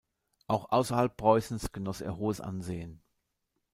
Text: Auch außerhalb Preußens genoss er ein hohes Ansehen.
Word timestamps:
Auch 0.47 0.71
außerhalb 0.71 1.15
Preußens 1.15 1.73
genoss 1.73 2.01
er 2.01 2.13
ein 2.13 2.17
hohes 2.17 2.41
Ansehen. 2.41 3.03